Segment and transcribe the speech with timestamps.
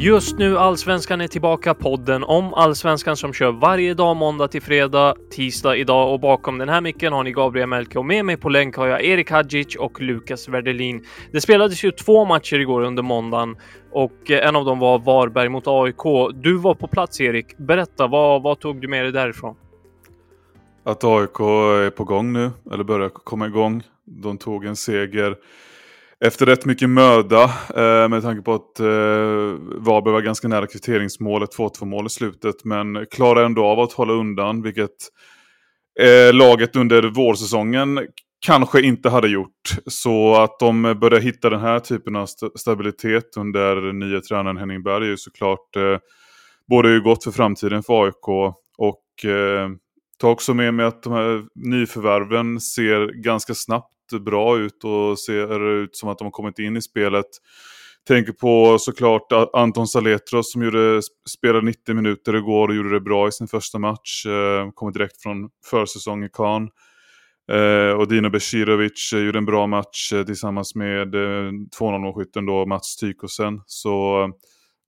[0.00, 5.14] Just nu Allsvenskan är tillbaka, podden om Allsvenskan som kör varje dag måndag till fredag,
[5.30, 8.48] tisdag idag och bakom den här micken har ni Gabriel Melke och med mig på
[8.48, 11.04] länk har jag Erik Hadjic och Lukas Werdelin.
[11.32, 13.56] Det spelades ju två matcher igår under måndagen
[13.92, 16.32] och eh, en av dem var Varberg mot AIK.
[16.34, 17.56] Du var på plats Erik.
[17.56, 19.56] Berätta, vad, vad tog du med dig därifrån?
[20.84, 23.82] Att AIK är på gång nu, eller börjar komma igång.
[24.04, 25.36] De tog en seger
[26.24, 27.44] efter rätt mycket möda
[27.76, 28.86] eh, med tanke på att eh,
[29.76, 34.12] Varberg var ganska nära kvitteringsmålet, 2-2 mål i slutet, men klarade ändå av att hålla
[34.12, 34.96] undan, vilket
[36.00, 38.00] eh, laget under vårsäsongen
[38.46, 39.76] kanske inte hade gjort.
[39.86, 44.82] Så att de började hitta den här typen av st stabilitet under nya tränaren Henning
[44.82, 45.98] Berg är ju såklart eh,
[46.68, 48.28] både gott för framtiden för AIK
[48.78, 49.68] och eh,
[50.20, 55.70] ta också med mig att de här nyförvärven ser ganska snabbt bra ut och ser
[55.70, 57.26] ut som att de har kommit in i spelet.
[58.08, 63.28] Tänker på såklart Anton Saletros som gjorde, spelade 90 minuter igår och gjorde det bra
[63.28, 64.26] i sin första match.
[64.26, 66.70] Eh, kommer direkt från försäsong i Cannes.
[67.52, 72.66] Eh, och Dino Besirovic eh, gjorde en bra match eh, tillsammans med eh, 2-0-målskytten då
[72.66, 73.60] Mats Tykosen.
[73.66, 74.28] Så eh,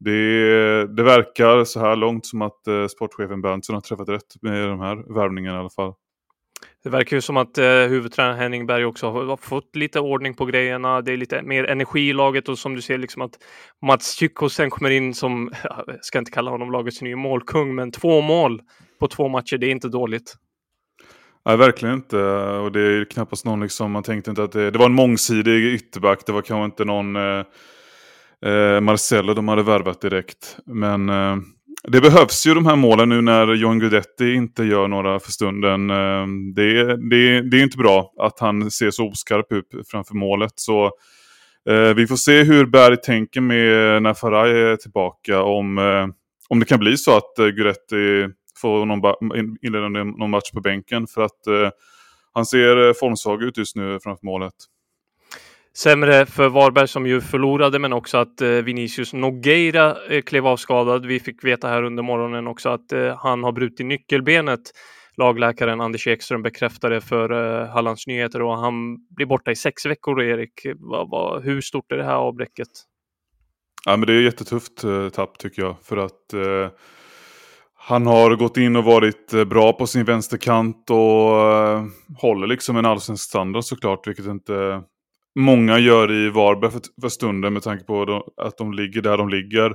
[0.01, 4.69] det, det, verkar så här långt som att eh, sportchefen Berntsen har träffat rätt med
[4.69, 5.93] de här värvningarna i alla fall.
[6.83, 10.47] Det verkar ju som att eh, huvudtränaren Henning Berg också har fått lite ordning på
[10.47, 11.01] grejerna.
[11.01, 13.39] Det är lite mer energi i laget och som du ser liksom att
[13.87, 15.53] Mats Tjyckåsen kommer in som,
[15.87, 18.63] jag ska inte kalla honom lagets nya målkung, men två mål
[19.01, 20.35] på två matcher, det är inte dåligt.
[21.47, 22.19] Nej, verkligen inte.
[22.37, 25.65] Och det är knappast någon liksom, man tänkte inte att det, det var en mångsidig
[25.65, 26.27] ytterback.
[26.27, 27.45] Det var kanske inte någon eh,
[28.47, 30.57] eh, Marcello de hade värvat direkt.
[30.67, 31.37] Men eh,
[31.83, 35.91] det behövs ju de här målen nu när John Guidetti inte gör några för stunden.
[35.91, 40.53] Eh, det, det, det är inte bra att han ser så oskarp ut framför målet.
[40.55, 40.85] Så
[41.69, 45.43] eh, vi får se hur Berg tänker med när Faraj är tillbaka.
[45.43, 46.07] Om, eh,
[46.49, 48.29] om det kan bli så att Guidetti
[48.61, 49.15] får någon,
[49.63, 51.07] inleda någon match på bänken.
[51.07, 51.41] För att
[52.33, 54.55] han ser formsvag ut just nu framför målet.
[55.83, 60.57] Sämre för Varberg som ju förlorade, men också att eh, Vinicius Nogueira eh, klev av
[60.57, 61.07] skadad.
[61.07, 64.61] Vi fick veta här under morgonen också att eh, han har brutit nyckelbenet.
[65.17, 67.31] Lagläkaren Anders Ekström bekräftade för
[67.63, 70.23] eh, Hallands Nyheter och han blir borta i sex veckor.
[70.23, 72.69] Erik, va, va, hur stort är det här avbräcket?
[73.87, 75.77] Ja, men det är jättetufft eh, tapp tycker jag.
[75.83, 76.69] För att eh,
[77.75, 80.99] han har gått in och varit eh, bra på sin vänsterkant och
[82.19, 84.07] håller liksom en allsvensk standard såklart.
[84.07, 84.83] Vilket inte
[85.39, 89.17] många gör i Varberg för, för stunden med tanke på de, att de ligger där
[89.19, 89.71] de ligger.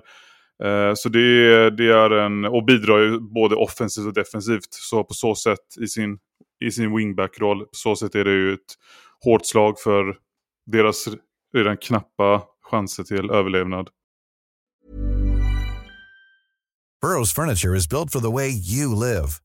[0.63, 4.67] Eh, så det, det, är en, och bidrar ju både offensivt och defensivt.
[4.69, 6.17] Så på så sätt i sin,
[6.65, 8.75] i sin wingback-roll, på så sätt är det ju ett
[9.23, 10.17] hårt slag för
[10.71, 11.07] deras
[11.57, 13.89] redan knappa chanser till överlevnad.
[17.01, 19.44] Burrows furniture is built for the way you live.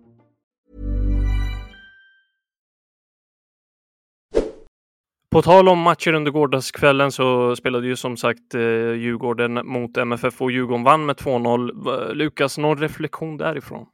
[5.31, 8.61] På tal om matcher under gårdagskvällen så spelade ju som sagt eh,
[8.91, 12.13] Djurgården mot MFF och Djurgården vann med 2-0.
[12.13, 13.85] Lukas, någon reflektion därifrån?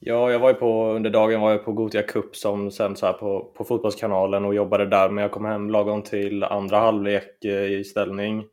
[0.00, 3.12] Ja, jag var ju på, under dagen var jag på Gotia Cup som sänds här
[3.12, 7.72] på, på Fotbollskanalen och jobbade där, men jag kom hem lagom till andra halvlek eh,
[7.72, 8.44] i ställning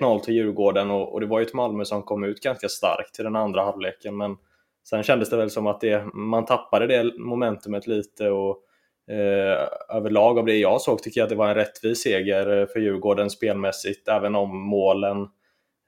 [0.00, 3.14] 1-0 till Djurgården och, och, det var ju ett Malmö som kom ut ganska starkt
[3.14, 4.36] till den andra halvleken, men
[4.88, 8.62] sen kändes det väl som att det, man tappade det momentumet lite och
[9.10, 12.66] eh, överlag av det jag såg tycker jag att det var en rättvis seger eh,
[12.66, 15.22] för Djurgården spelmässigt, även om målen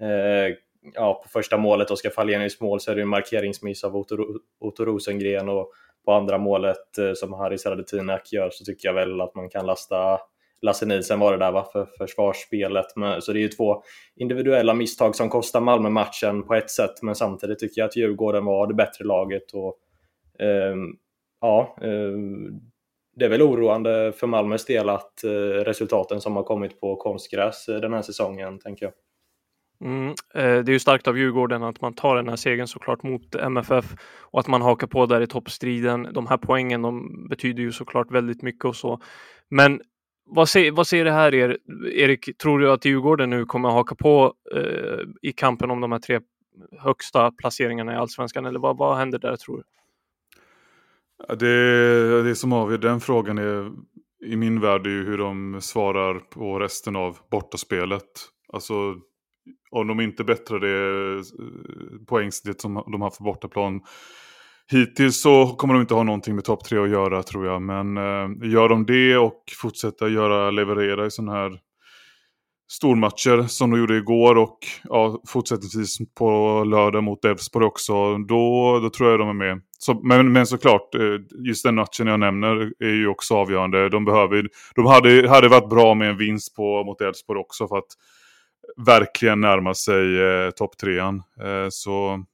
[0.03, 0.55] eh,
[0.95, 4.17] ja, på första målet, Oskar Fallenius mål, så är det en markeringsmiss av Otto,
[4.61, 5.73] Otto Rosengren och
[6.05, 9.67] på andra målet eh, som Haris Radetinac gör så tycker jag väl att man kan
[9.67, 10.21] lasta
[10.61, 12.87] Lasse Nielsen var det där va, för försvarsspelet.
[12.97, 13.83] Men, så det är ju två
[14.17, 18.45] individuella misstag som kostar Malmö matchen på ett sätt, men samtidigt tycker jag att Djurgården
[18.45, 19.53] var det bättre laget.
[19.53, 19.77] Och,
[20.45, 20.75] eh,
[21.41, 22.19] ja, eh,
[23.19, 25.31] det är väl oroande för Malmös del att eh,
[25.65, 28.93] resultaten som har kommit på konstgräs eh, den här säsongen, tänker jag.
[29.85, 33.03] Mm, eh, det är ju starkt av Djurgården att man tar den här segern såklart
[33.03, 33.85] mot MFF
[34.21, 36.09] och att man hakar på där i toppstriden.
[36.13, 39.01] De här poängen de betyder ju såklart väldigt mycket och så.
[39.49, 39.81] Men
[40.27, 41.59] vad, säger vad säger det här er?
[41.95, 45.99] Erik, tror du att Djurgården nu kommer haka på eh, i kampen om de här
[45.99, 46.21] tre
[46.79, 49.63] högsta placeringarna i allsvenskan eller vad, vad händer där tror du?
[51.39, 53.73] Det, det som avgör den frågan är
[54.27, 58.05] i min värld är ju hur de svarar på resten av bortaspelet.
[58.53, 58.75] Alltså
[59.71, 61.25] om de inte bättrar det
[62.07, 63.81] poängsnitt som de haft på bortaplan
[64.71, 67.63] hittills så kommer de inte ha någonting med topp tre att göra tror jag.
[67.63, 71.61] Men eh, gör de det och fortsätter göra, leverera i sådana här
[72.69, 78.91] stormatcher som de gjorde igår och ja, fortsättningsvis på lördag mot Elfsborg också, då, då
[78.91, 79.61] tror jag de är med.
[79.79, 81.01] Så, men, men såklart, eh,
[81.47, 83.89] just den matchen jag nämner är ju också avgörande.
[83.89, 87.79] De, behöver, de hade, hade varit bra med en vinst på, mot Elfsborg också för
[87.79, 87.89] att
[88.87, 91.17] verkligen närma sig eh, topptrean.
[91.17, 92.25] Eh, så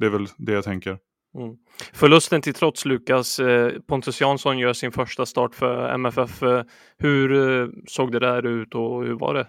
[0.00, 0.98] det är väl det jag tänker.
[1.38, 1.56] Mm.
[1.92, 6.42] Förlusten till trots Lukas, eh, Pontus Jansson gör sin första start för MFF.
[6.42, 6.62] Eh,
[6.98, 9.46] hur eh, såg det där ut och hur var det?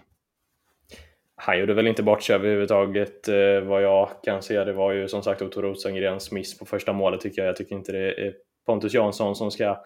[1.40, 4.64] Han gjorde väl inte bort sig överhuvudtaget eh, vad jag kan se.
[4.64, 7.48] Det var ju som sagt Otto Rosengrens miss på första målet tycker jag.
[7.48, 8.34] Jag tycker inte det är
[8.66, 9.76] Pontus Jansson som ska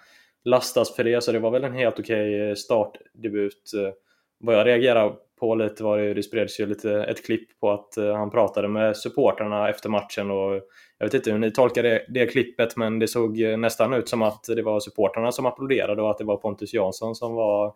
[0.44, 3.72] lastas för det, så det var väl en helt okej eh, startdebut.
[3.76, 3.92] Eh,
[4.40, 7.96] vad jag reagerade på lite var det, det spreds ju lite ett klipp på att
[7.96, 10.60] eh, han pratade med supporterna efter matchen och
[10.98, 14.22] jag vet inte hur ni tolkar det, det klippet men det såg nästan ut som
[14.22, 17.74] att det var supporterna som applåderade och att det var Pontus Jansson som var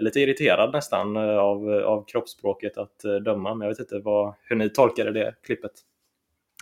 [0.00, 3.54] lite irriterad nästan uh, av, av kroppsspråket att döma.
[3.54, 5.72] Men jag vet inte vad, hur ni tolkade det klippet.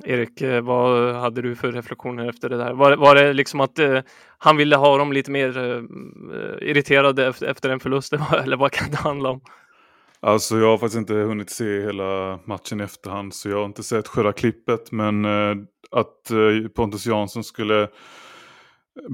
[0.04, 2.72] Erik, vad hade du för reflektioner efter det där?
[2.72, 4.00] Var, var det liksom att eh,
[4.38, 5.82] han ville ha dem lite mer eh,
[6.68, 8.12] irriterade efter, efter en förlust
[8.42, 9.40] eller vad kan det handla om?
[10.20, 13.82] Alltså jag har faktiskt inte hunnit se hela matchen i efterhand så jag har inte
[13.82, 14.92] sett själva klippet.
[14.92, 15.56] Men eh,
[15.90, 17.88] att eh, Pontus Jansson skulle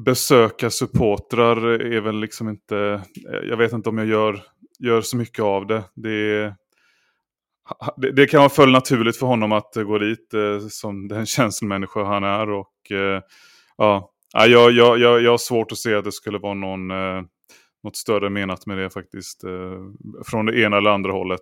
[0.04, 3.02] besöka supportrar är väl liksom inte...
[3.48, 4.42] Jag vet inte om jag gör,
[4.78, 5.84] gör så mycket av det.
[5.94, 6.42] Det,
[7.96, 12.04] det, det kan vara fullt naturligt för honom att gå dit eh, som den känslomänniska
[12.04, 12.50] han är.
[12.50, 13.22] Och eh,
[13.76, 17.22] ja, jag, jag, jag, jag har svårt att se att det skulle vara någon eh,
[17.82, 19.44] något större menat med det faktiskt.
[19.44, 19.50] Eh,
[20.26, 21.40] från det ena eller andra hållet.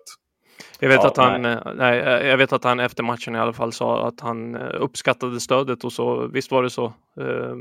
[0.79, 1.53] Jag vet, ja, att han, nej.
[1.53, 1.99] Eh, nej.
[1.99, 5.83] Eh, jag vet att han efter matchen i alla fall sa att han uppskattade stödet
[5.83, 6.27] och så.
[6.27, 6.85] Visst var det så,
[7.19, 7.55] eh,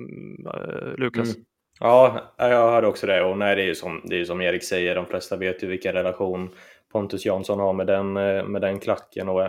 [0.98, 1.34] Lukas?
[1.34, 1.46] Mm.
[1.80, 3.22] Ja, jag hörde också det.
[3.22, 5.66] Och nej, det är ju som, det är som Erik säger, de flesta vet ju
[5.66, 6.50] vilken relation
[6.92, 8.12] Pontus Jansson har med den,
[8.52, 9.42] med den klacken och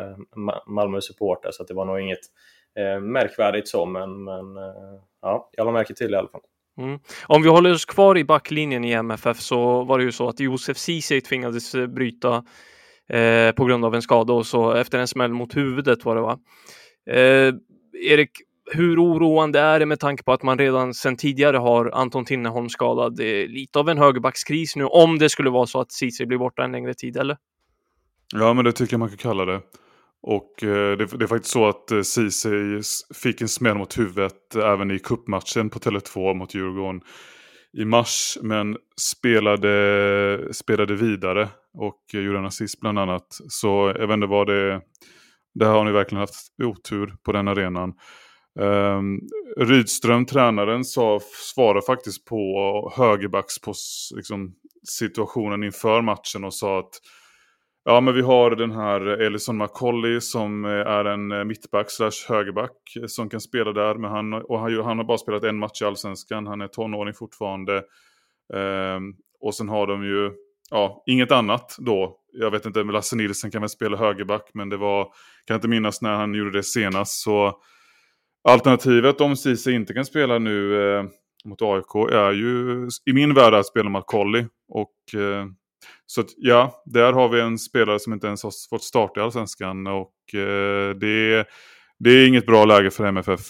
[0.68, 2.20] Malmö supporter så det var nog inget
[2.78, 6.42] eh, märkvärdigt så, men, men eh, ja, jag la märke till det i alla fall.
[6.78, 7.00] Mm.
[7.28, 10.40] Om vi håller oss kvar i backlinjen i MFF så var det ju så att
[10.40, 12.44] Josef Ceesay tvingades eh, bryta
[13.10, 16.22] eh, på grund av en skada och så efter en smäll mot huvudet var det
[16.22, 16.40] va?
[17.10, 17.54] Eh,
[18.12, 18.32] Erik,
[18.72, 22.70] hur oroande är det med tanke på att man redan sedan tidigare har Anton Tinnerholm
[22.70, 23.16] skadad?
[23.16, 26.38] Det är lite av en högerbackskris nu om det skulle vara så att Ceesay blir
[26.38, 27.38] borta en längre tid, eller?
[28.34, 29.62] Ja, men det tycker jag man kan kalla det.
[30.22, 32.82] Och eh, det, det, är faktiskt så att eh, Ceesay
[33.24, 37.02] fick en smäll mot huvudet även i kuppmatchen på Tele2 mot Djurgården
[37.78, 38.38] i mars.
[38.42, 43.28] Men spelade, spelade vidare och gjorde en assist bland annat.
[43.30, 44.82] Så jag vet inte vad det
[45.56, 47.94] Där har ni verkligen haft otur på den arenan.
[48.60, 49.20] Um,
[49.58, 51.20] Rydström, tränaren, sa,
[51.54, 53.74] svarade faktiskt på högerbacks på
[54.16, 54.54] liksom,
[54.90, 57.02] situationen inför matchen och sa att
[57.90, 62.30] Ja, men vi har den här Ellison McCauley som eh, är en eh, mittback slash
[62.30, 63.96] högerback eh, som kan spela där.
[63.96, 66.48] Men han, och han, han har bara spelat en match i allsvenskan.
[66.48, 67.84] Han är tonåring fortfarande.
[68.54, 70.32] Ehm, och sen har de ju,
[70.70, 72.20] ja, inget annat då.
[72.32, 75.08] Jag vet inte, Lasse Nilsson kan väl spela högerback, men det var,
[75.46, 77.22] kan inte minnas när han gjorde det senast.
[77.22, 77.60] Så
[78.44, 81.06] alternativet om Ceesay inte kan spela nu eh,
[81.46, 84.46] mot AIK är ju i min värld att spela McCauley.
[84.70, 85.46] Och eh,
[86.06, 89.24] så att, ja, där har vi en spelare som inte ens har fått starta i
[89.24, 91.48] Allsvenskan och eh, det,
[92.00, 93.42] det är inget bra läge för MFF.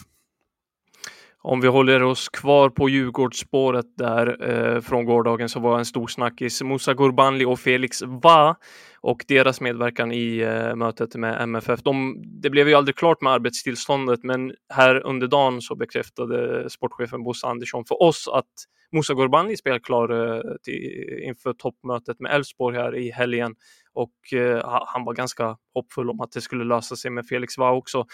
[1.50, 6.08] Om vi håller oss kvar på Djurgårdsspåret där eh, från gårdagen så var en stor
[6.08, 8.56] snackis Musa Gurbanli och Felix Va
[9.02, 11.84] och deras medverkan i eh, mötet med MFF.
[11.84, 17.24] De, det blev ju aldrig klart med arbetstillståndet, men här under dagen så bekräftade sportchefen
[17.24, 18.54] Bosse Andersson för oss att
[18.92, 23.56] Musa Gurbanli är spelklar eh, till, inför toppmötet med Elfsborg här i helgen
[23.94, 27.72] och eh, han var ganska hoppfull om att det skulle lösa sig med Felix Va
[27.72, 28.06] också.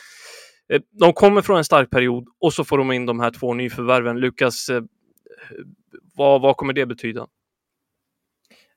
[0.70, 3.54] Eh, de kommer från en stark period och så får de in de här två
[3.54, 4.20] nyförvärven.
[4.20, 4.84] Lukas, eh,
[6.16, 7.28] vad, vad kommer det betyda?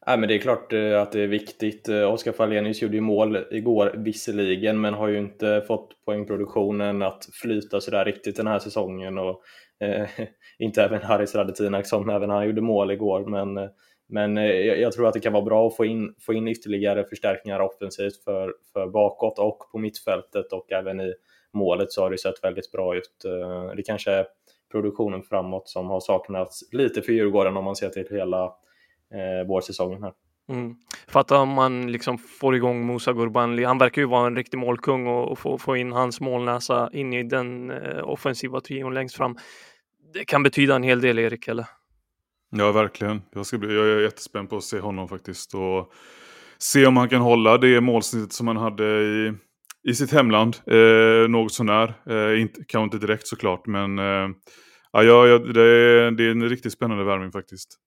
[0.07, 1.88] Nej, men det är klart eh, att det är viktigt.
[1.88, 7.81] Oskar Fallenius gjorde ju mål igår visserligen, men har ju inte fått poängproduktionen att flyta
[7.81, 9.19] sådär riktigt den här säsongen.
[9.19, 9.43] Och,
[9.81, 10.09] eh,
[10.59, 13.26] inte även Haris Radetinac som även han gjorde mål igår.
[13.26, 13.69] Men,
[14.09, 17.05] men jag, jag tror att det kan vara bra att få in, få in ytterligare
[17.05, 21.14] förstärkningar offensivt för, för bakåt och på mittfältet och även i
[21.53, 23.25] målet så har det sett väldigt bra ut.
[23.25, 24.26] Eh, det kanske är
[24.73, 28.45] produktionen framåt som har saknats lite för Djurgården om man ser till hela
[29.15, 30.12] eh, vårsäsongen här.
[30.49, 30.75] Mm.
[31.09, 33.65] Fatta om man liksom får igång Musa Gurbanli.
[33.65, 37.12] Han verkar ju vara en riktig målkung och, och få, få in hans målnäsa in
[37.12, 39.37] i den eh, offensiva trion längst fram.
[40.12, 41.67] Det kan betyda en hel del, Erik, eller?
[42.50, 43.23] Ja, verkligen.
[43.35, 45.93] Jag, ska bli, jag är jättespänd på att se honom faktiskt och
[46.59, 49.35] se om han kan hålla det målsnittet som han hade i
[49.88, 50.57] i sitt hemland.
[50.66, 51.95] Eh, något sånär.
[52.11, 54.28] Eh, inte, kanske inte direkt såklart, men eh,
[54.93, 57.78] ja, ja, det, är, det är en riktigt spännande värvning faktiskt.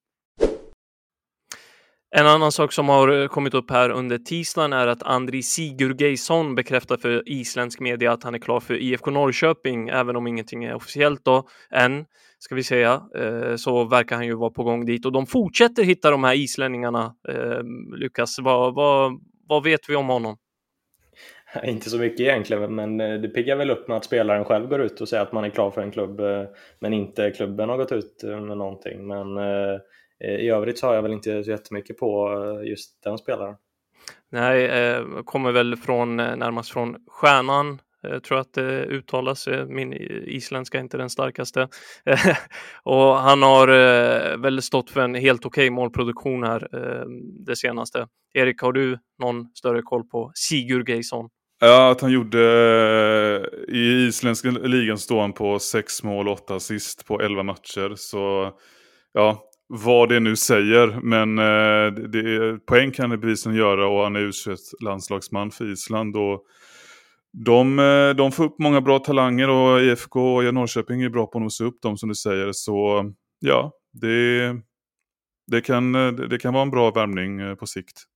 [2.15, 6.55] En annan sak som har eh, kommit upp här under tisdagen är att Andri Sigurgeisson
[6.55, 10.75] bekräftar för isländsk media att han är klar för IFK Norrköping, även om ingenting är
[10.75, 12.05] officiellt då än,
[12.39, 15.83] ska vi säga, eh, så verkar han ju vara på gång dit och de fortsätter
[15.83, 17.15] hitta de här islänningarna.
[17.29, 17.63] Eh,
[17.97, 19.11] Lukas, vad, vad,
[19.47, 20.37] vad vet vi om honom?
[21.63, 24.81] Inte så mycket egentligen, men eh, det piggar väl upp med att spelaren själv går
[24.81, 26.43] ut och säger att man är klar för en klubb, eh,
[26.79, 29.07] men inte klubben har gått ut eh, med någonting.
[29.07, 29.37] Men
[30.21, 32.29] i övrigt så har jag väl inte så jättemycket på
[32.63, 33.55] just den spelaren.
[34.31, 34.69] Nej,
[35.25, 39.47] kommer väl från, närmast från Stjärnan, jag tror att det uttalas.
[39.67, 41.67] Min isländska är inte den starkaste.
[42.83, 43.67] och han har
[44.37, 46.67] väl stått för en helt okej okay målproduktion här
[47.45, 48.07] det senaste.
[48.33, 51.29] Erik, har du någon större koll på Sigurd Geison?
[51.61, 52.39] Ja, att han gjorde
[53.69, 57.93] eh, i isländska ligan står han på sex mål och åtta assist på elva matcher.
[57.95, 58.53] Så
[59.13, 60.99] ja, vad det nu säger.
[61.01, 64.31] Men eh, det, poäng kan det bevisligen göra och han är u
[64.83, 66.17] landslagsman för Island.
[66.17, 66.43] Och
[67.45, 71.37] de, eh, de får upp många bra talanger och IFK och Norrköping är bra på
[71.37, 72.51] att nosa upp dem som du säger.
[72.51, 73.05] Så
[73.39, 74.55] ja, det,
[75.47, 75.91] det, kan,
[76.29, 78.08] det kan vara en bra värmning på sikt.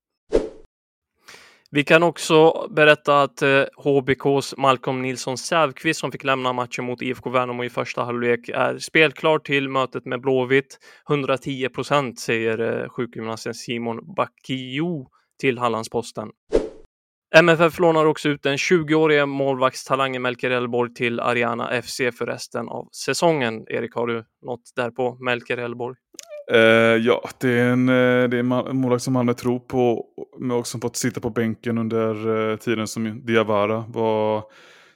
[1.76, 7.02] Vi kan också berätta att eh, HBKs Malcolm Nilsson Sävqvist som fick lämna matchen mot
[7.02, 10.80] IFK Värnamo i första halvlek är spelklar till mötet med Blåvitt.
[11.10, 15.08] 110 procent säger eh, sjukgymnasten Simon Bakio
[15.40, 16.30] till Hallandsposten.
[17.36, 22.90] MFF lånar också ut den 20-årige målvaktstalangen Melker Elborg till Ariana FC för resten av
[23.06, 23.66] säsongen.
[23.68, 25.96] Erik, har du något där på Melker Elborg?
[26.52, 26.58] Uh,
[27.06, 30.06] ja, det är en, eh, det är en målvakt som Malmö tror på.
[30.40, 34.44] Men också fått sitta på bänken under uh, tiden som Diawara var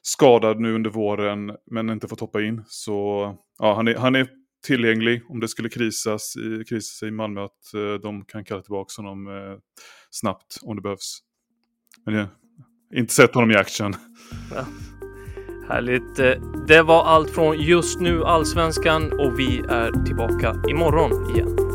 [0.02, 1.52] skadad nu under våren.
[1.72, 2.64] Men inte fått hoppa in.
[2.68, 4.28] Så ja, han, är, han är
[4.68, 7.44] tillgänglig om det skulle krisas i, krisas i Malmö.
[7.44, 9.28] Att uh, de kan kalla tillbaka honom
[10.10, 11.20] snabbt om det behövs.
[12.06, 12.28] Men ja,
[12.96, 13.94] inte sett honom i action.
[14.56, 14.66] Ja.
[15.70, 16.20] Härligt.
[16.20, 16.32] Eh,
[16.68, 21.67] det var allt från just nu Allsvenskan och vi är tillbaka imorgon igen.